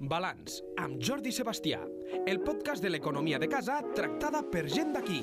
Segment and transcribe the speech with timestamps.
[0.00, 1.80] Balanç, amb Jordi Sebastià,
[2.26, 5.20] el podcast de l'economia de casa tractada per gent d'aquí.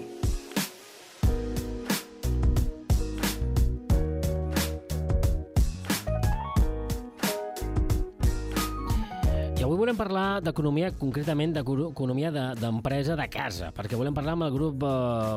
[9.58, 14.46] I avui volem parlar d'economia, concretament d'economia de- d'empresa de casa, perquè volem parlar amb
[14.46, 14.92] el grup eh,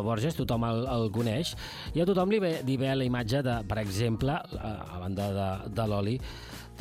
[0.04, 1.54] Borges, tothom el, el coneix,
[1.96, 5.48] i a tothom li ve, li ve la imatge de, per exemple, a banda de,
[5.72, 6.18] de l'oli,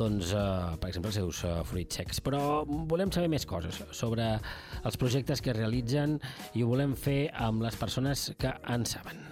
[0.00, 2.22] doncs, eh, per exemple, els seus eh, fruits secs.
[2.24, 4.32] Però volem saber més coses sobre
[4.84, 6.18] els projectes que realitzen
[6.54, 9.28] i ho volem fer amb les persones que en saben.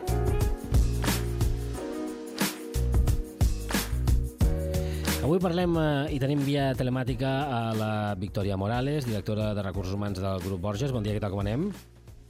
[5.29, 10.23] Avui parlem eh, i tenim via telemàtica a la Victòria Morales, directora de Recursos Humans
[10.25, 10.95] del grup Borges.
[10.95, 11.69] Bon dia, què tal, com anem?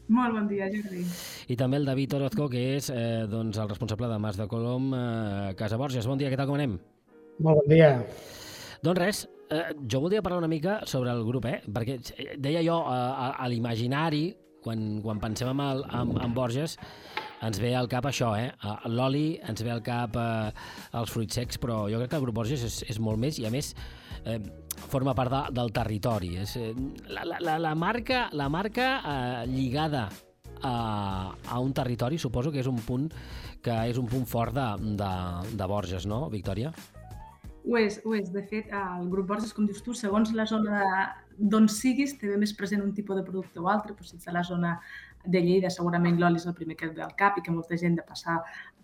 [0.08, 1.04] Molt bon dia, Jordi.
[1.52, 4.94] I també el David Orozco, que és eh, doncs, el responsable de Mas de Colom,
[4.96, 6.08] eh, Casa Borges.
[6.08, 6.78] Bon dia, què tal, com anem?
[7.38, 7.90] Molt bon dia.
[8.82, 11.60] Doncs res, eh, jo voldria parlar una mica sobre el grup, eh?
[11.66, 14.26] perquè eh, deia jo, eh, a, a l'imaginari,
[14.62, 16.76] quan, quan pensem en, el, en, en Borges,
[17.46, 18.48] ens ve al cap això, eh?
[18.66, 20.50] A- L'oli, ens ve al cap eh,
[20.98, 23.46] els fruits secs, però jo crec que el grup Borges és, és molt més i,
[23.46, 23.72] a més,
[24.26, 24.38] eh,
[24.90, 26.34] forma part de, del territori.
[26.42, 26.72] És, eh,
[27.14, 30.08] la, la, la marca, la marca eh, lligada
[30.62, 30.74] a,
[31.54, 33.06] a un territori suposo que és un punt
[33.62, 35.10] que és un punt fort de, de,
[35.58, 36.74] de Borges, no, Victòria?
[37.64, 38.30] Ho és, ho és.
[38.32, 40.80] De fet, el grup Borges, com dius tu, segons la zona
[41.38, 43.94] d'on siguis, té més present un tipus de producte o altre.
[43.94, 44.78] Però si ets a la zona
[45.26, 47.76] de Lleida, segurament l'oli és el primer que et ve al cap i que molta
[47.76, 48.38] gent de passar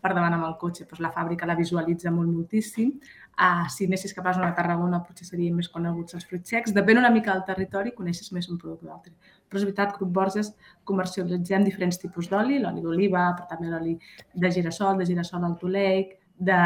[0.05, 2.91] per davant amb el cotxe, doncs la fàbrica la visualitza molt moltíssim.
[3.34, 6.75] Uh, si anessis cap a de Tarragona, potser serien més coneguts els fruits secs.
[6.77, 9.14] Depèn una mica del territori, coneixes més un producte o l'altre.
[9.48, 10.52] Però és veritat, Grup Borges
[10.84, 13.97] comercialitzem diferents tipus d'oli, l'oli d'oliva, però també l'oli
[14.34, 16.61] de girassol, de girassol alto leic, de,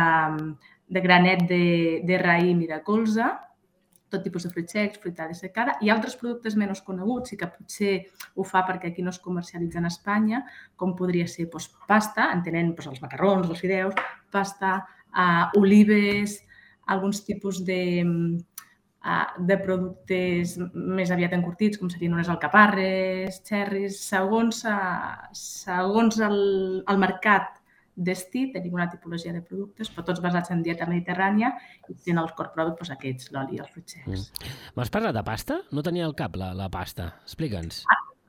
[0.89, 1.65] de granet de,
[2.09, 3.35] de raïm i de colza,
[4.09, 7.95] tot tipus de fruits secs, fruitada secada, i altres productes menys coneguts i que potser
[8.37, 10.43] ho fa perquè aquí no es comercialitzen a Espanya,
[10.81, 13.99] com podria ser doncs, pasta, entenent doncs, els macarrons, els fideus,
[14.33, 14.79] pasta,
[15.13, 16.39] uh, olives,
[16.89, 17.83] alguns tipus de,
[19.05, 26.41] uh, de productes més aviat encurtits, com serien unes alcaparres, xerris, segons, uh, segons el,
[26.89, 27.58] el mercat
[27.99, 31.51] destí, tenim una tipologia de productes, però tots basats en dieta mediterrània
[31.89, 34.29] i tenen el core product doncs, aquests, l'oli i els fruits secs.
[34.77, 35.59] M'has parlat de pasta?
[35.75, 37.11] No tenia al cap la, la pasta.
[37.27, 37.83] Explica'ns.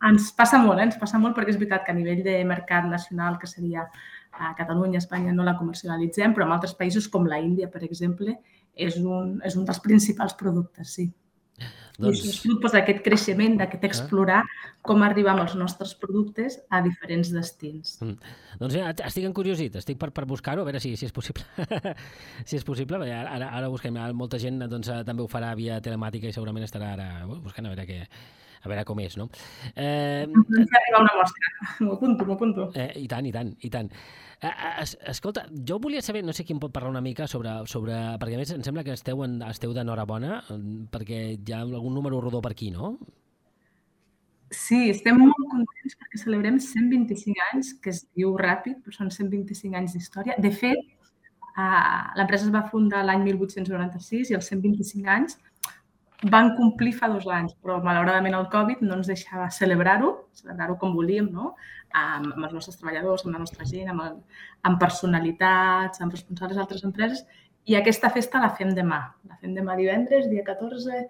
[0.10, 0.88] Ens passa molt, eh?
[0.88, 3.86] ens passa molt perquè és veritat que a nivell de mercat nacional, que seria
[4.32, 8.38] a Catalunya, Espanya, no la comercialitzem, però en altres països com la Índia, per exemple,
[8.80, 11.10] és un, és un dels principals productes, sí.
[12.00, 12.22] Doncs...
[12.24, 14.40] I fruit doncs, d'aquest creixement, d'aquest explorar
[14.88, 17.98] com arribar amb els nostres productes a diferents destins.
[18.00, 18.34] Mm.
[18.62, 21.44] Doncs ja, estic encuriosit, estic per, per buscar-ho, a veure si, si és possible.
[22.48, 26.32] si és possible, perquè ara, ara, busquem, molta gent doncs, també ho farà via telemàtica
[26.32, 28.06] i segurament estarà ara buscant a veure què,
[28.60, 29.30] a veure com és, no?
[29.76, 31.54] Eh, arriba una mostra.
[31.84, 32.72] M'ho apunto, m'ho apunto.
[32.76, 33.92] Eh, I tant, i tant, i tant.
[34.42, 34.52] Eh,
[34.84, 37.60] es, escolta, jo volia saber, no sé qui em pot parlar una mica sobre...
[37.72, 40.42] sobre perquè a més em sembla que esteu, en, esteu d'enhorabona,
[40.92, 42.98] perquè hi ha algun número rodó per aquí, no?
[44.50, 49.78] Sí, estem molt contents perquè celebrem 125 anys, que es diu ràpid, però són 125
[49.78, 50.38] anys d'història.
[50.42, 50.80] De fet,
[51.54, 55.38] uh, l'empresa es va fundar l'any 1896 i els 125 anys
[56.28, 60.92] van complir fa dos anys, però malauradament el Covid no ens deixava celebrar-ho, celebrar-ho com
[60.96, 61.54] volíem, no?
[61.96, 64.18] amb, amb els nostres treballadors, amb la nostra gent, amb, el,
[64.68, 67.24] amb personalitats, amb responsables d'altres empreses,
[67.70, 69.00] i aquesta festa la fem demà.
[69.30, 71.06] La fem demà divendres, dia 14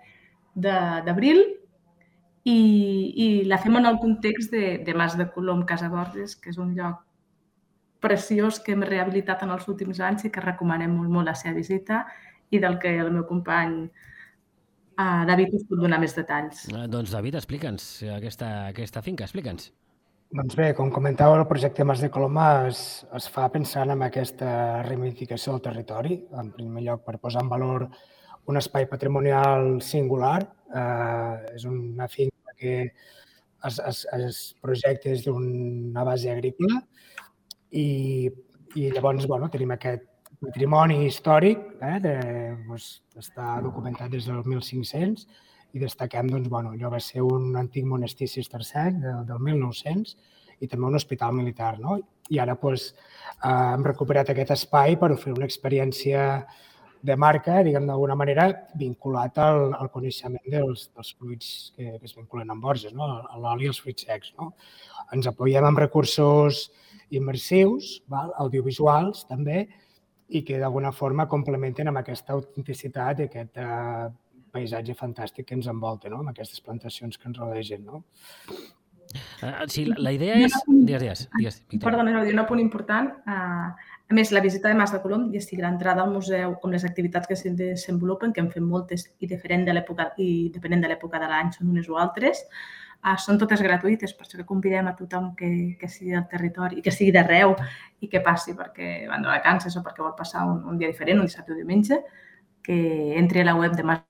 [0.59, 1.41] d'abril,
[2.45, 2.59] i,
[3.15, 6.59] i la fem en el context de, de Mas de Colom, Casa Borges, que és
[6.61, 7.01] un lloc
[7.99, 11.57] preciós que hem rehabilitat en els últims anys i que recomanem molt, molt la seva
[11.57, 12.05] visita
[12.49, 13.89] i del que el meu company
[14.99, 16.65] uh, David us pot donar més detalls.
[16.69, 17.85] Eh, doncs David, explica'ns
[18.19, 19.71] aquesta, aquesta finca, explica'ns.
[20.29, 22.81] Doncs bé, com comentava, el projecte Mas de Coloma es,
[23.17, 24.49] es fa pensant en aquesta
[24.85, 27.87] reivindicació del territori, en primer lloc per posar en valor
[28.49, 30.43] un espai patrimonial singular.
[30.69, 32.75] Eh, és una finca que
[33.65, 36.83] es, es, es projecta des d'una base agrícola
[37.71, 38.29] i,
[38.75, 40.05] i llavors bueno, tenim aquest
[40.39, 42.15] patrimoni històric, eh, de,
[42.67, 42.89] doncs,
[43.19, 45.27] està documentat des del 1500
[45.75, 50.15] i destaquem, doncs, bueno, allò va ser un antic monestir cistercenc del, del 1900
[50.59, 51.99] i també un hospital militar, no?
[52.29, 52.93] I ara doncs,
[53.43, 56.25] eh, hem recuperat aquest espai per oferir una experiència
[57.01, 58.49] de marca, diguem d'alguna manera,
[58.79, 63.07] vinculat al, al coneixement dels, dels fruits que, que es vinculen amb Borges, no?
[63.39, 64.33] l'oli i els fruits secs.
[64.39, 64.51] No?
[65.15, 66.65] Ens apoyem amb recursos
[67.15, 68.33] immersius, val?
[68.43, 69.63] audiovisuals també,
[70.29, 74.09] i que d'alguna forma complementen amb aquesta autenticitat i aquest eh,
[74.53, 76.21] paisatge fantàstic que ens envolta, no?
[76.23, 77.85] amb aquestes plantacions que ens rodegen.
[77.85, 78.03] No?
[79.41, 80.53] Uh, sí, la, la idea és...
[80.67, 81.85] Digues, digues, digues Victoria.
[81.87, 83.09] Perdona, no, un apunt important.
[83.25, 86.73] Uh, a més, la visita de Mas de Colom i estic l'entrada al museu, com
[86.73, 90.85] les activitats que s'hi desenvolupen, que en fem moltes i diferent de l'època i depenent
[90.85, 92.45] de l'època de l'any són unes o altres,
[93.05, 95.49] uh, són totes gratuïtes, per això que convidem a tothom que,
[95.79, 97.55] que sigui del territori i que sigui d'arreu
[98.01, 101.21] i que passi perquè van de vacances o perquè vol passar un, un dia diferent,
[101.21, 102.01] un dissabte o diumenge,
[102.63, 102.79] que
[103.19, 104.05] entri a la web de Mas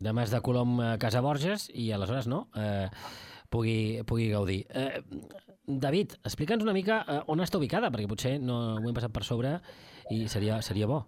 [0.00, 2.88] de Mas de Colom a Casa Borges i aleshores no, eh,
[3.52, 4.64] pugui, pugui gaudir.
[4.72, 5.02] Eh,
[5.66, 9.26] David, explica'ns una mica eh, on està ubicada, perquè potser no ho hem passat per
[9.28, 9.58] sobre
[10.10, 11.04] i seria, seria bo.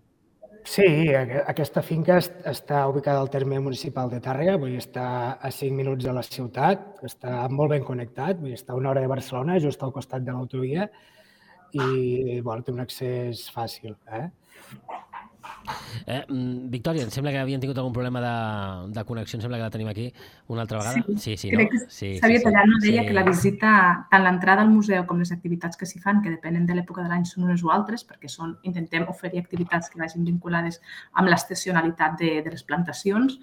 [0.63, 6.07] Sí, aquesta finca està ubicada al terme municipal de Tàrrega, vull està a 5 minuts
[6.07, 9.83] de la ciutat, està molt ben connectat, vull està a una hora de Barcelona, just
[9.83, 10.87] al costat de l'autovia,
[11.75, 13.97] i bueno, té un accés fàcil.
[14.15, 14.29] Eh?
[16.07, 18.33] Eh, mm, Victòria, em sembla que havien tingut algun problema de,
[18.97, 20.07] de connexió, em sembla que la tenim aquí
[20.49, 21.03] una altra vegada.
[21.17, 21.71] Sí, sí, crec no?
[21.71, 23.09] que sí, Xavier sí, Tallano sí, deia sí.
[23.09, 23.75] que la visita,
[24.11, 27.13] tant l'entrada al museu com les activitats que s'hi fan, que depenen de l'època de
[27.13, 30.81] l'any, són unes o altres, perquè són, intentem oferir activitats que vagin vinculades
[31.13, 33.39] amb l'estacionalitat de, de les plantacions,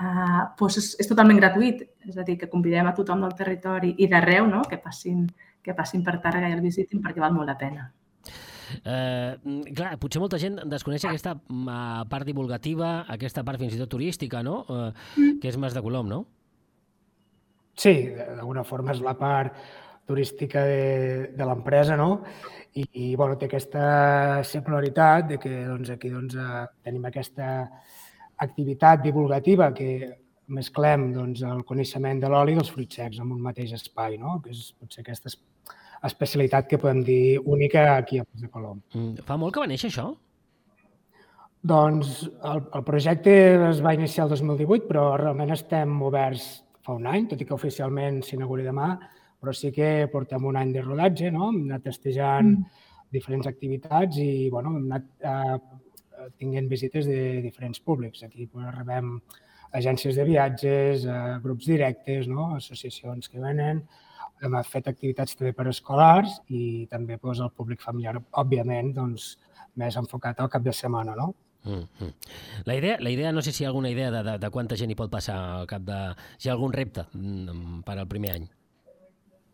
[0.00, 1.84] uh, doncs és, és totalment gratuït.
[2.06, 4.64] És a dir, que convidem a tothom del territori i d'arreu no?
[4.70, 5.26] que, passin,
[5.62, 7.90] que passin per Tàrrega i el visitin perquè val molt la pena.
[8.84, 13.92] Eh, clar, potser molta gent desconeix aquesta mm, part divulgativa, aquesta part fins i tot
[13.92, 14.62] turística, no?
[14.68, 16.24] Eh, que és Mas de Colom, no?
[17.76, 19.56] Sí, d'alguna forma és la part
[20.06, 22.22] turística de, de l'empresa, no?
[22.76, 27.50] I, i bueno, té aquesta singularitat de que doncs, aquí doncs, eh, tenim aquesta
[28.44, 29.90] activitat divulgativa que
[30.56, 34.38] mesclem doncs, el coneixement de l'oli i dels fruits secs en un mateix espai, no?
[34.44, 35.32] que és potser aquesta
[36.04, 38.82] especialitat que podem dir única aquí a Pas de Colom.
[38.94, 40.10] Mm, fa molt que va néixer això?
[41.66, 43.32] Doncs el, el projecte
[43.70, 46.46] es va iniciar el 2018, però realment estem oberts
[46.86, 48.92] fa un any, tot i que oficialment s'inauguri demà,
[49.42, 51.50] però sí que portem un any de rodatge, no?
[51.50, 52.84] hem anat testejant mm.
[53.16, 58.22] diferents activitats i bueno, hem anat eh, tinguent visites de diferents públics.
[58.26, 59.16] Aquí pues, rebem
[59.76, 62.52] agències de viatges, eh, grups directes, no?
[62.56, 63.82] associacions que venen,
[64.44, 69.36] hem fet activitats també per escolars i també doncs, el públic familiar, òbviament, doncs,
[69.76, 71.34] més enfocat al cap de setmana, no?
[71.66, 72.12] Mm -hmm.
[72.64, 74.76] la, idea, la idea, no sé si hi ha alguna idea de, de, de quanta
[74.76, 76.14] gent hi pot passar al cap de...
[76.38, 78.48] Si hi ha algun repte mm, per al primer any.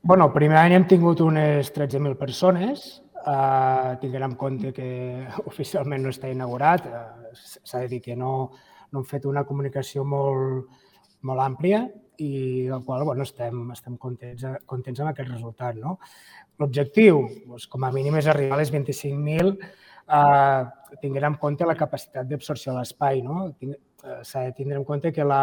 [0.02, 3.02] bueno, el primer any hem tingut unes 13.000 persones.
[3.25, 6.87] Uh, tinguem en compte que oficialment no està inaugurat.
[6.87, 8.50] Uh, S'ha de dir que no,
[8.90, 10.67] no hem fet una comunicació molt,
[11.23, 11.88] molt àmplia
[12.23, 12.33] i
[12.69, 15.79] del qual bueno, estem, estem contents, contents amb aquest resultat.
[15.83, 15.99] No?
[16.63, 21.79] L'objectiu, doncs, com a mínim, és arribar a les 25.000 eh, tinguent en compte la
[21.79, 23.23] capacitat d'absorció de l'espai.
[23.27, 23.49] No?
[24.23, 25.43] S'ha de tindre en compte que la,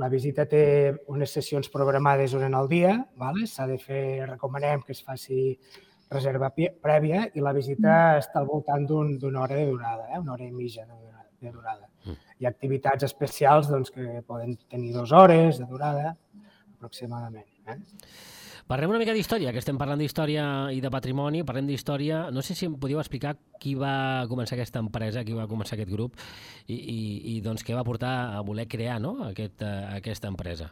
[0.00, 0.64] la visita té
[1.12, 3.46] unes sessions programades durant el dia, vale?
[3.46, 5.54] s'ha de fer, recomanem que es faci
[6.10, 10.18] reserva prèvia i la visita està al voltant d'una un, hora de durada, eh?
[10.18, 11.09] una hora i mitja de durada.
[11.40, 11.88] De durada.
[12.38, 16.14] Hi ha activitats especials doncs, que poden tenir dues hores de durada
[16.74, 17.46] aproximadament.
[17.66, 17.78] Eh?
[18.70, 22.20] Parlem una mica d'història, que estem parlant d'història i de patrimoni, parlem d'història.
[22.30, 25.90] No sé si em podíeu explicar qui va començar aquesta empresa, qui va començar aquest
[25.90, 26.14] grup
[26.68, 27.00] i, i,
[27.32, 29.16] i doncs què va portar a voler crear no?
[29.26, 30.70] aquest, uh, aquesta empresa.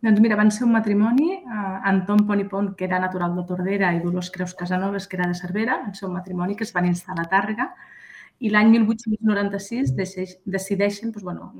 [0.00, 3.98] Doncs mira, van ser un matrimoni, eh, Anton Ponipont, que era natural de Tordera, i
[4.00, 7.24] Dolors Creus Casanovas, que era de Cervera, van ser un matrimoni que es van instal·lar
[7.26, 7.66] a Tàrrega,
[8.38, 9.94] i l'any 1896
[10.46, 11.52] decideixen doncs, bueno,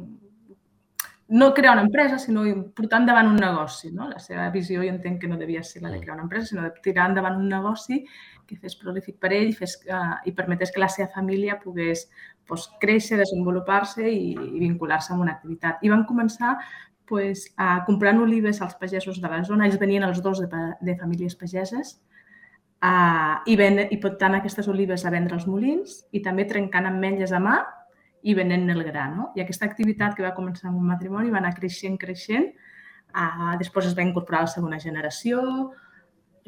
[1.29, 2.43] no crear una empresa, sinó
[2.75, 3.91] portar endavant un negoci.
[3.93, 4.09] No?
[4.09, 6.63] La seva visió, jo entenc que no devia ser la de crear una empresa, sinó
[6.65, 8.01] de tirar endavant un negoci
[8.49, 12.07] que fes prolífic per ell fes, uh, i permetés que la seva família pogués
[12.49, 15.85] pues, créixer, desenvolupar-se i, i vincular-se amb una activitat.
[15.85, 16.57] I van començar
[17.05, 19.69] pues, a comprant olives als pagesos de la zona.
[19.69, 20.49] Ells venien els dos de,
[20.81, 21.99] de famílies pageses
[22.85, 27.35] uh, i, ven, i portant aquestes olives a vendre als molins i també trencant ametlles
[27.35, 27.59] a mà
[28.23, 29.09] i venent el gra.
[29.15, 29.31] No?
[29.37, 32.51] I aquesta activitat que va començar amb un matrimoni va anar creixent, creixent.
[33.09, 35.43] Uh, després es va incorporar la segona generació,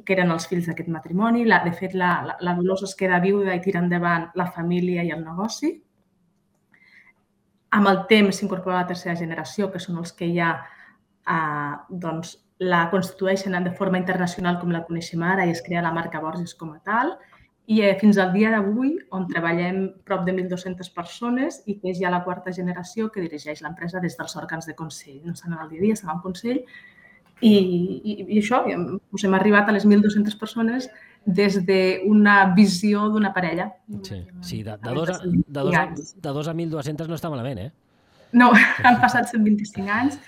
[0.04, 1.44] que eren els fills d'aquest matrimoni.
[1.48, 5.04] La, de fet, la, la, la Dolors es queda viuda i tira endavant la família
[5.04, 5.74] i el negoci.
[7.76, 12.90] Amb el temps s'incorpora la tercera generació, que són els que ja eh, doncs, la
[12.90, 16.74] constitueixen de forma internacional com la coneixem ara i es crea la marca Borges com
[16.74, 17.14] a tal.
[17.70, 22.00] I eh, fins al dia d'avui, on treballem prop de 1.200 persones i que és
[22.02, 25.22] ja la quarta generació que dirigeix l'empresa des dels òrgans de Consell.
[25.24, 26.60] No estan al dia a dia, estan al Consell.
[27.40, 30.90] I, i, i això, doncs hem arribat a les 1.200 persones
[31.24, 33.70] des d'una visió d'una parella.
[34.02, 37.32] Sí, sí de, de, dos a, de, dos a, de dos a 1.200 no està
[37.32, 37.70] malament, eh?
[38.36, 38.52] No,
[38.84, 40.20] han passat 125 anys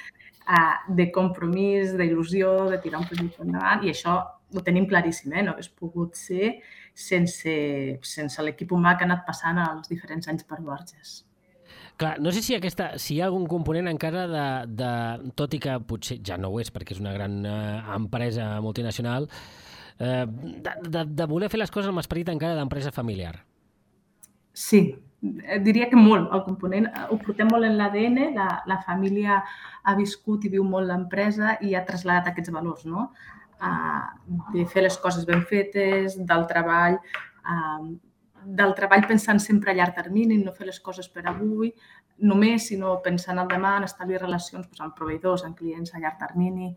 [0.88, 4.16] de compromís, d'il·lusió, de tirar un projecte endavant i això
[4.52, 5.42] ho tenim claríssim, eh?
[5.46, 6.58] no hagués pogut ser
[6.94, 7.52] sense,
[8.04, 11.22] sense l'equip humà que ha anat passant els diferents anys per Borges.
[12.00, 14.46] Clar, no sé si, aquesta, si hi ha algun component encara de,
[14.80, 14.92] de,
[15.38, 19.28] tot i que potser ja no ho és perquè és una gran eh, empresa multinacional,
[19.98, 23.36] eh, de, de, de voler fer les coses amb esperit encara d'empresa familiar.
[24.52, 24.82] Sí,
[25.22, 26.30] diria que molt.
[26.34, 29.40] El component ho portem molt en l'ADN, la, la família
[29.82, 33.10] ha viscut i viu molt l'empresa i ha traslladat aquests valors, no?
[33.62, 34.02] Uh,
[34.50, 36.96] de fer les coses ben fetes, del treball,
[37.46, 37.84] uh,
[38.42, 41.70] del treball pensant sempre a llarg termini, no fer les coses per avui,
[42.26, 46.18] només, sinó pensant al demà, en establir relacions doncs, amb proveïdors, amb clients a llarg
[46.18, 46.72] termini.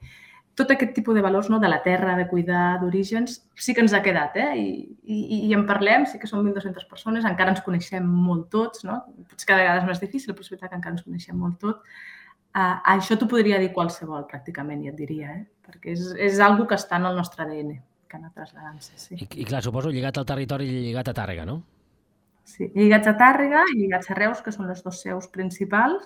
[0.56, 3.94] Tot aquest tipus de valors no, de la terra, de cuidar, d'orígens, sí que ens
[3.94, 4.52] ha quedat, eh?
[4.56, 4.68] I,
[5.04, 9.02] i, i en parlem, sí que som 1.200 persones, encara ens coneixem molt tots, no?
[9.30, 12.00] Potser cada vegada és més difícil, però és veritat que encara ens coneixem molt tots.
[12.56, 15.44] Uh, això t'ho podria dir qualsevol, pràcticament, ja et diria, eh?
[15.66, 17.74] perquè és, és algo que està en el nostre ADN
[18.08, 19.18] que anar traslladant-se, sí.
[19.18, 21.58] I, I clar, suposo lligat al territori i lligat a Tàrrega, no?
[22.46, 26.06] Sí, lligats a Tàrrega i lligats a Reus, que són les dos seus principals.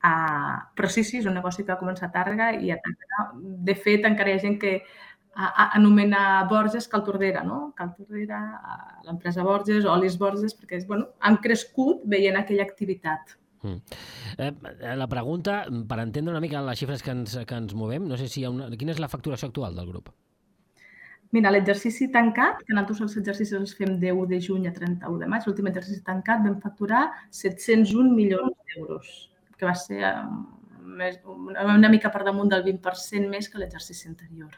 [0.00, 3.24] Uh, però sí, sí, és un negoci que va començar a Tàrrega i a Tàrrega.
[3.68, 4.78] De fet, encara hi ha gent que
[5.34, 7.72] anomena Borges Cal Tordera, no?
[7.76, 8.40] Cal Tordera,
[9.06, 13.36] l'empresa Borges, Olis Borges, perquè bueno, han crescut veient aquella activitat.
[13.62, 13.76] Mm.
[14.38, 18.18] Eh, la pregunta, per entendre una mica les xifres que ens, que ens movem, no
[18.18, 18.70] sé si hi ha una...
[18.76, 20.10] Quina és la facturació actual del grup?
[21.30, 25.20] Mira, l'exercici tancat, que nosaltres els exercicis els fem de 1 de juny a 31
[25.20, 29.12] de maig, l'últim exercici tancat vam facturar 701 milions d'euros,
[29.60, 30.42] que va ser um,
[31.00, 34.56] més, una mica per damunt del 20% més que l'exercici anterior.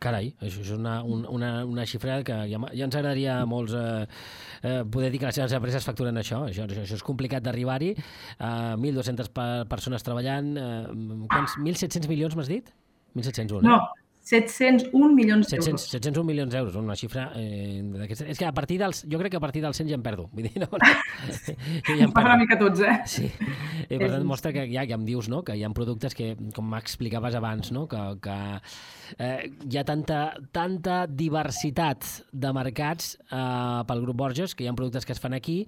[0.00, 4.06] Carai, això és una, una, una xifra que ja, ja ens agradaria a molts eh,
[4.64, 6.38] eh, poder dir que les seves empreses facturen això.
[6.48, 7.90] Això, això, això és complicat d'arribar-hi.
[7.92, 9.28] Eh, 1.200
[9.68, 10.54] persones treballant.
[10.56, 11.58] Eh, quants?
[11.60, 12.72] 1.700 milions m'has dit?
[13.12, 13.60] 1.701.
[13.60, 13.68] Eh?
[13.68, 13.76] No,
[14.30, 15.84] 701 milions d'euros.
[15.90, 17.24] 701 milions d'euros, una xifra...
[17.34, 19.02] Eh, és que a partir dels...
[19.10, 20.28] Jo crec que a partir dels 100 ja em perdo.
[20.30, 22.28] Vull dir, no, no, que ja em perdo.
[22.28, 22.94] una mica tots, eh?
[23.10, 23.26] Sí.
[23.88, 25.42] I per tant, mostra que ja, ja em dius no?
[25.46, 27.88] que hi ha productes que, com m'explicaves abans, no?
[27.90, 28.38] que, que
[29.18, 30.20] eh, hi ha tanta,
[30.54, 35.34] tanta diversitat de mercats eh, pel grup Borges, que hi ha productes que es fan
[35.34, 35.64] aquí,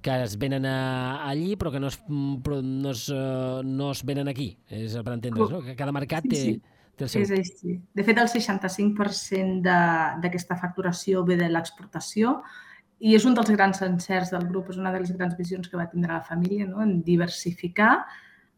[0.00, 4.06] que es venen a, allí, però que no es, però no es, uh, no es
[4.08, 4.54] venen aquí.
[4.72, 5.60] És per entendre's, no?
[5.68, 6.44] que cada mercat sí, té...
[6.48, 6.60] Sí
[7.08, 7.22] seu...
[7.22, 7.78] És així.
[7.96, 9.76] De fet, el 65%
[10.22, 12.40] d'aquesta facturació ve de l'exportació
[13.00, 15.78] i és un dels grans encerts del grup, és una de les grans visions que
[15.80, 16.82] va tindre la família, no?
[16.84, 17.94] en diversificar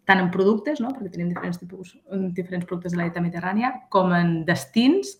[0.08, 0.90] tant en productes, no?
[0.96, 1.94] perquè tenim diferents, tipus,
[2.34, 5.14] diferents productes de la dieta mediterrània, com en destins,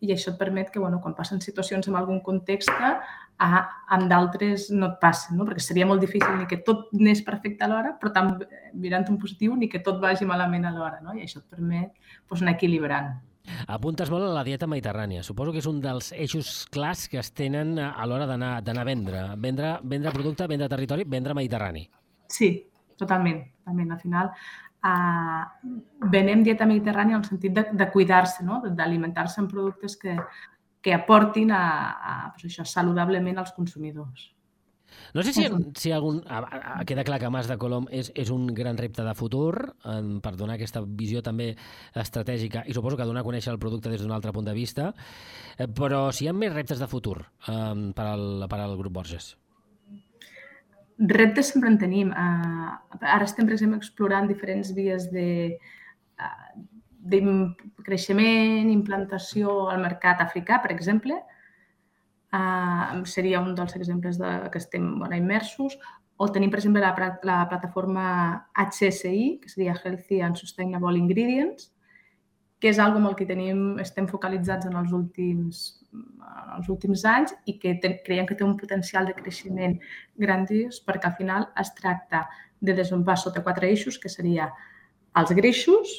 [0.00, 3.60] i això et permet que bueno, quan passen situacions en algun context a,
[3.96, 5.46] amb d'altres no et passen, no?
[5.48, 9.56] perquè seria molt difícil ni que tot anés perfecte alhora, però també mirant un positiu
[9.56, 11.16] ni que tot vagi malament alhora, no?
[11.16, 11.92] i això et permet
[12.28, 13.12] doncs, anar equilibrant.
[13.66, 15.24] Apuntes molt a la dieta mediterrània.
[15.26, 19.24] Suposo que és un dels eixos clars que es tenen a l'hora d'anar a vendre.
[19.40, 21.86] Vendre, vendre producte, vendre territori, vendre mediterrani.
[22.28, 22.52] Sí,
[23.00, 23.42] totalment.
[23.64, 23.96] totalment.
[23.96, 24.30] Al final,
[24.80, 28.62] venem dieta mediterrània en el sentit de, de cuidar-se, no?
[28.64, 30.16] d'alimentar-se amb productes que,
[30.80, 34.30] que aportin a, a, pues això, saludablement als consumidors.
[35.14, 35.46] No sé si,
[35.76, 36.22] si algun...
[36.26, 36.40] A,
[36.80, 40.18] a, queda clar que Mas de Colom és, és un gran repte de futur en,
[40.22, 41.52] per donar aquesta visió també
[41.94, 44.92] estratègica i suposo que donar a conèixer el producte des d'un altre punt de vista,
[45.56, 48.98] eh, però si hi ha més reptes de futur eh, per, al, per al grup
[49.00, 49.34] Borges.
[51.00, 52.10] Reptes sempre en tenim.
[52.12, 55.56] Uh, ara estem, per exemple, explorant diferents vies de,
[56.20, 56.64] uh,
[57.12, 57.20] de
[57.86, 61.16] creixement, implantació al mercat africà, per exemple,
[62.30, 65.76] Uh, seria un dels exemples de, que estem bueno, immersos.
[66.16, 66.92] O tenim, per exemple, la,
[67.26, 68.04] la plataforma
[68.54, 71.72] HSI, que seria Healthy and Sustainable Ingredients,
[72.60, 77.04] que és algo amb el que tenim, estem focalitzats en els últims, en els últims
[77.08, 79.78] anys i que te, creiem que té un potencial de creixement
[80.18, 82.26] grandiós perquè al final es tracta
[82.60, 84.50] de desenvolupar sota quatre eixos, que seria
[85.16, 85.94] els greixos,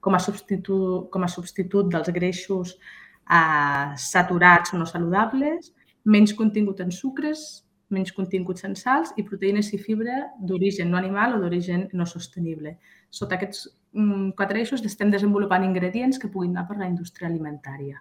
[0.00, 5.72] com a substitut, com a substitut dels greixos eh, saturats o no saludables,
[6.06, 11.36] menys contingut en sucres, menys continguts en sals i proteïnes i fibra d'origen no animal
[11.36, 12.76] o d'origen no sostenible.
[13.10, 18.00] Sota aquests mm, quatre eixos estem desenvolupant ingredients que puguin anar per la indústria alimentària.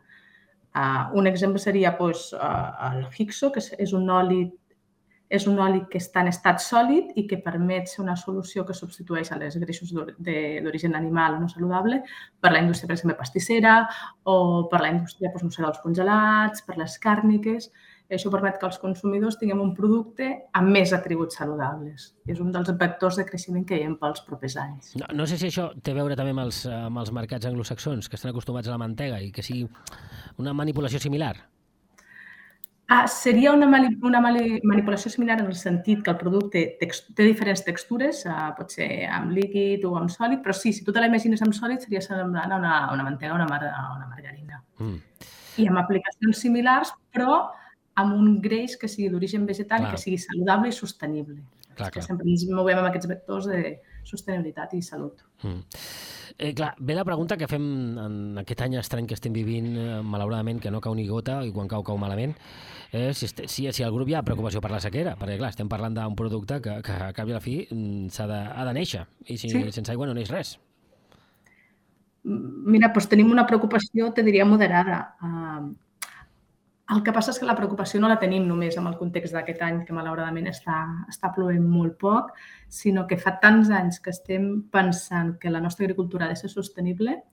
[0.75, 4.43] Uh, un exemple seria pues, uh, el Hixo, que és un oli
[5.29, 8.75] és un oli que està en estat sòlid i que permet ser una solució que
[8.77, 12.01] substitueix a les greixos d'origen animal no saludable
[12.39, 13.75] per la indústria, per exemple, pastissera
[14.23, 14.35] o
[14.69, 17.71] per la indústria doncs, no sé, dels congelats, per les càrniques.
[18.05, 22.11] I això permet que els consumidors tinguem un producte amb més atributs saludables.
[22.29, 24.93] És un dels vectors de creixement que hi ha pels propers anys.
[25.01, 28.09] No, no sé si això té a veure també amb els, amb els mercats anglosaxons,
[28.09, 29.65] que estan acostumats a la mantega i que sigui
[30.37, 31.33] una manipulació similar.
[32.87, 37.25] Ah, seria una, mani una mani manipulació similar en el sentit que el producte té
[37.25, 41.01] diferents textures, uh, pot ser amb líquid o amb sòlid, però sí, si tu te
[41.01, 44.61] l'imagines amb sòlid seria semblant a una, una mantega o una, mar una margarina.
[44.77, 44.99] Mm.
[45.57, 47.47] I amb aplicacions similars, però
[48.01, 49.91] amb un greix que sigui d'origen vegetal clar.
[49.91, 51.39] i que sigui saludable i sostenible.
[51.75, 52.05] Clar, clar.
[52.05, 55.23] sempre ens movem amb aquests vectors de sostenibilitat i salut.
[55.43, 55.63] Mm.
[56.37, 57.65] Eh, clar, ve la pregunta que fem
[57.99, 61.51] en aquest any estrany que estem vivint, eh, malauradament, que no cau ni gota i
[61.55, 62.35] quan cau, cau malament,
[62.91, 65.71] eh, si, si, si al grup hi ha preocupació per la sequera, perquè clar, estem
[65.71, 68.67] parlant d'un producte que, que a cap i a la fi mm, s'ha de, ha
[68.67, 69.63] de néixer, i si, sí.
[69.75, 70.57] sense aigua no neix res.
[72.25, 75.01] Mira, doncs tenim una preocupació, te diria, moderada.
[75.21, 75.75] Uh,
[76.93, 79.61] el que passa és que la preocupació no la tenim només amb el context d'aquest
[79.65, 82.33] any, que malauradament està, està plovent molt poc,
[82.69, 86.51] sinó que fa tants anys que estem pensant que la nostra agricultura ha de ser
[86.53, 87.23] sostenible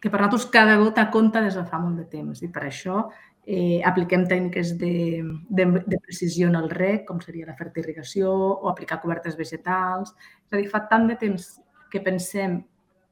[0.00, 3.00] que per nosaltres cada gota compta des de fa molt de temps i per això
[3.48, 8.68] eh, apliquem tècniques de, de, de precisió en el rec, com seria la fertirrigació o
[8.70, 10.14] aplicar cobertes vegetals.
[10.46, 11.48] És a dir, fa tant de temps
[11.90, 12.60] que pensem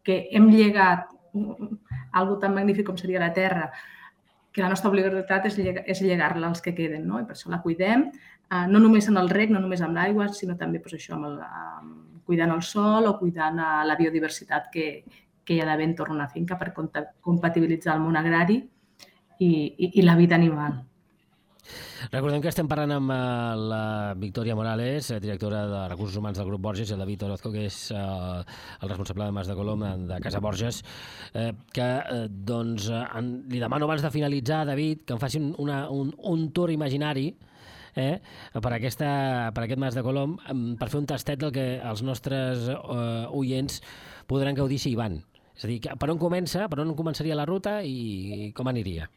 [0.06, 1.09] que hem llegat
[2.12, 3.71] algo tan magnífic com seria la terra
[4.56, 7.18] que la nostra obligatorietat és, és llegar-la als que queden, no?
[7.20, 10.30] i per això la cuidem, eh, no només en el rec, no només amb l'aigua,
[10.32, 14.70] sinó també pues, això, amb el, amb, cuidant el sol o cuidant eh, la biodiversitat
[14.72, 14.86] que,
[15.44, 19.90] que hi ha d'haver entorn a una finca per compatibilitzar el món agrari i, i,
[20.00, 20.80] i la vida animal.
[22.12, 26.49] Recordem que estem parlant amb uh, la Victòria Morales, eh, directora de Recursos Humans del
[26.50, 28.44] grup Borges, i el David Orozco, que és uh,
[28.80, 30.82] el responsable de Mas de Colom de Casa Borges,
[31.35, 31.88] eh, que
[32.28, 32.90] doncs,
[33.50, 37.30] li demano abans de finalitzar, David, que em faci un, una, un, un tour imaginari
[37.96, 38.20] eh,
[38.52, 39.11] per, aquesta,
[39.56, 40.37] per aquest Mas de Colom
[40.78, 43.80] per fer un tastet del que els nostres uh, oients
[44.30, 45.23] podran gaudir si hi van.
[45.56, 47.97] És a dir, per on comença, per on començaria la ruta i,
[48.49, 49.08] i com aniria?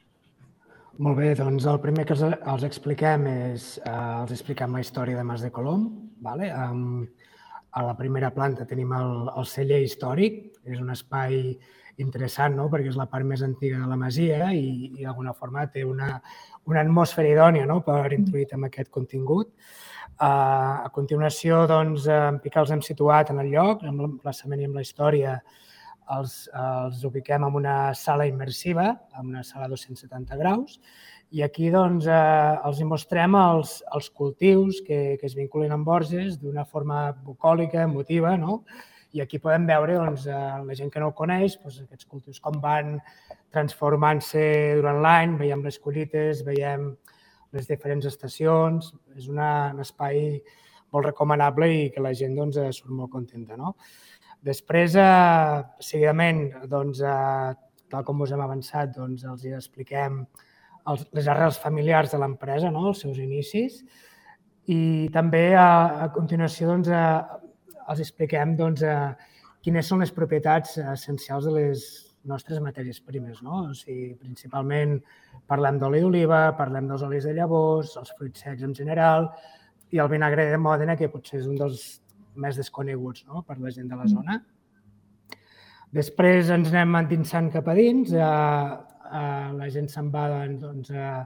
[1.00, 5.24] Molt bé, doncs el primer que els, expliquem és, eh, els expliquem la història de
[5.24, 5.86] Mas de Colom.
[6.20, 6.50] Vale?
[6.52, 7.06] Um,
[7.72, 11.54] a la primera planta tenim el, el celler històric, és un espai
[12.04, 12.66] interessant no?
[12.74, 16.18] perquè és la part més antiga de la masia i, i d'alguna forma té una,
[16.68, 17.80] una atmosfera idònia no?
[17.86, 19.54] per introduir amb aquest contingut.
[20.20, 24.68] Uh, a continuació, doncs, en Picar els hem situat en el lloc, amb l'emplaçament i
[24.68, 25.40] amb la història
[26.16, 30.80] els, els ubiquem en una sala immersiva, en una sala 270 graus,
[31.32, 36.40] i aquí doncs, eh, els mostrem els, els cultius que, que es vinculen amb Borges
[36.42, 38.64] d'una forma bucòlica, emotiva, no?
[39.14, 42.42] I aquí podem veure, doncs, eh, la gent que no ho coneix, doncs, aquests cultius
[42.42, 42.98] com van
[43.54, 44.42] transformant-se
[44.80, 46.92] durant l'any, veiem les collites, veiem
[47.54, 50.40] les diferents estacions, és una, un espai
[50.94, 53.58] molt recomanable i que la gent doncs, surt molt contenta.
[53.58, 53.76] No?
[54.46, 57.54] Després, eh, seguidament, doncs, eh,
[57.92, 60.22] tal com us hem avançat, doncs, els expliquem
[60.88, 62.88] els, les arrels familiars de l'empresa, no?
[62.90, 63.82] els seus inicis,
[64.70, 70.78] i també a, a continuació doncs, eh, els expliquem doncs, eh, quines són les propietats
[70.78, 71.88] essencials de les
[72.30, 73.42] nostres matèries primes.
[73.44, 73.66] No?
[73.70, 75.00] O sigui, principalment
[75.50, 79.32] parlem d'oli d'oliva, parlem dels olis de llavors, els fruits secs en general,
[79.92, 81.82] i el vinagre de Mòdena, que potser és un dels
[82.36, 83.44] més desconeguts no?
[83.48, 84.14] per la gent de la mm.
[84.14, 84.40] zona.
[85.96, 90.28] Després ens anem endinsant cap a dins, eh, eh, la gent se'n va
[90.62, 91.24] doncs, a,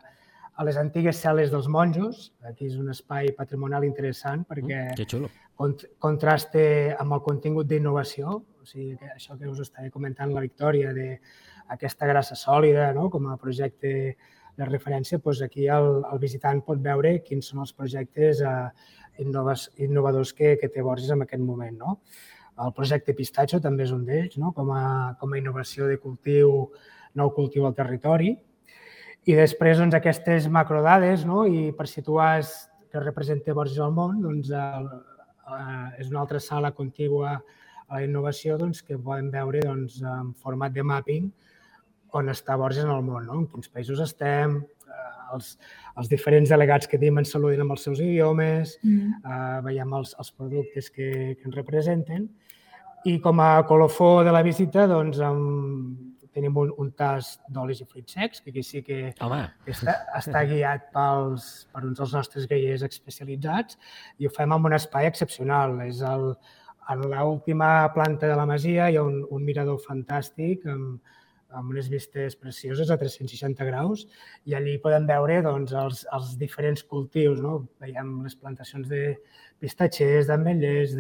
[0.56, 2.30] a les antigues cel·les dels monjos.
[2.48, 5.32] Aquí és un espai patrimonial interessant perquè mm, que xulo.
[5.60, 6.62] Cont contrasta
[7.00, 11.18] amb el contingut d'innovació, o sigui, que això que us estava comentant la Victòria, de
[11.74, 13.10] aquesta grassa sòlida no?
[13.12, 14.16] com a projecte
[14.58, 18.70] de referència, doncs aquí el, el visitant pot veure quins són els projectes eh,
[19.20, 21.78] innovadors que, que té Borges en aquest moment.
[21.78, 21.98] No?
[22.64, 24.52] El projecte Pistatxo també és un d'ells, no?
[24.54, 26.70] com, a, com a innovació de cultiu,
[27.18, 28.36] nou cultiu al territori.
[29.24, 31.46] I després, doncs, aquestes macrodades, no?
[31.48, 32.36] i per situar
[32.92, 34.90] que representa Borges al món, doncs, el,
[35.50, 37.40] eh, és una altra sala contigua
[37.88, 41.32] a la innovació doncs, que podem veure doncs, en format de mapping
[42.14, 43.42] on està Borges en el món, no?
[43.42, 44.60] en quins països estem,
[45.34, 45.58] els,
[45.98, 49.20] els diferents delegats que tenim ens saluden amb els seus idiomes, mm.
[49.26, 52.28] eh, veiem els, els productes que, que ens representen
[53.10, 57.86] i com a colofó de la visita doncs, amb, tenim un, un tas d'olis i
[57.86, 62.48] fruits secs, que aquí sí que Home, està, està guiat pels, per uns dels nostres
[62.50, 63.78] grellers especialitzats
[64.18, 65.76] i ho fem en un espai excepcional.
[65.86, 66.32] És el,
[66.90, 71.04] en l'última planta de la masia hi ha un, un mirador fantàstic amb,
[71.54, 74.06] amb unes vistes precioses a 360 graus
[74.50, 77.42] i allí podem veure doncs, els, els diferents cultius.
[77.44, 77.64] No?
[77.84, 79.18] Veiem les plantacions de
[79.64, 80.96] pistatxers, d'ametllers,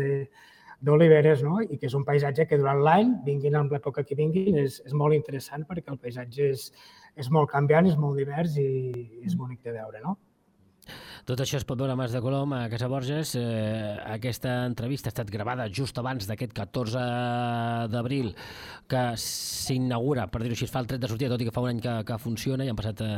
[0.84, 1.62] d'oliveres, no?
[1.64, 4.94] i que és un paisatge que durant l'any, vinguin en l'època que vinguin, és, és
[4.98, 6.70] molt interessant perquè el paisatge és,
[7.16, 8.70] és molt canviant, és molt divers i
[9.24, 10.04] és bonic de veure.
[10.04, 10.18] No?
[11.24, 13.36] Tot això es pot veure a Mas de Colom, a Casa Borges.
[13.40, 17.04] Eh, aquesta entrevista ha estat gravada just abans d'aquest 14
[17.94, 18.34] d'abril
[18.92, 21.64] que s'inaugura, per dir-ho així, es fa el tret de sortida, tot i que fa
[21.64, 23.16] un any que, que funciona i han passat eh,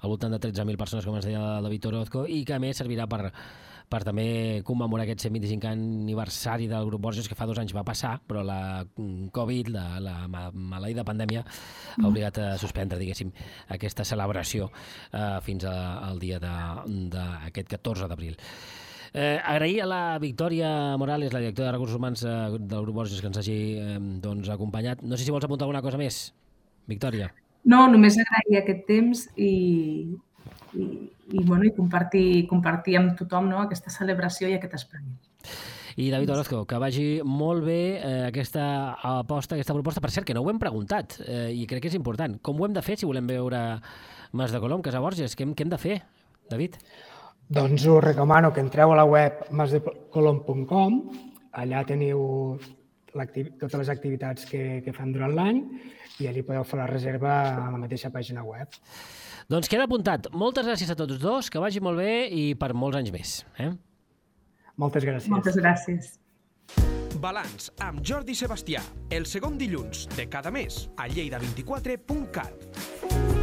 [0.00, 2.78] al voltant de 13.000 persones, com ens deia la David Orozco, i que a més
[2.80, 3.32] servirà per,
[3.90, 4.26] per també
[4.66, 8.84] commemorar aquest 125 aniversari del grup Borges, que fa dos anys va passar, però la
[9.34, 11.42] Covid, la, la maleïda pandèmia,
[11.98, 13.32] ha obligat a suspendre, diguéssim,
[13.74, 15.74] aquesta celebració eh, fins a,
[16.06, 18.38] al dia d'aquest 14 d'abril.
[19.12, 23.18] Eh, agrair a la Victòria Morales, la directora de Recursos Humans eh, del grup Borges,
[23.20, 25.02] que ens hagi eh, doncs, acompanyat.
[25.02, 26.28] No sé si vols apuntar alguna cosa més,
[26.86, 27.32] Victòria.
[27.66, 29.50] No, només agrair aquest temps i,
[30.74, 30.86] i,
[31.32, 35.04] i, bueno, i compartir, compartir amb tothom no, aquesta celebració i aquest espai.
[36.00, 38.64] I David Orozco, que vagi molt bé eh, aquesta
[39.18, 40.00] aposta, aquesta proposta.
[40.00, 42.38] Per cert, que no ho hem preguntat eh, i crec que és important.
[42.46, 43.60] Com ho hem de fer si volem veure
[44.32, 45.34] Mas de Colom, Casa Borges?
[45.36, 45.98] Què, què hem de fer,
[46.50, 46.78] David?
[47.50, 51.00] Doncs us recomano que entreu a la web masdecolom.com.
[51.58, 52.20] Allà teniu
[53.10, 55.64] totes les activitats que, que fan durant l'any
[56.22, 58.70] i allí podeu fer la reserva a la mateixa pàgina web.
[59.50, 60.28] Doncs queda apuntat.
[60.30, 63.32] Moltes gràcies a tots dos, que vagi molt bé i per molts anys més.
[63.58, 63.72] Eh?
[64.78, 65.26] Moltes gràcies.
[65.32, 66.12] Moltes gràcies.
[67.20, 68.80] Balanç amb Jordi Sebastià,
[69.12, 73.39] el segon dilluns de cada mes a lleida24.cat.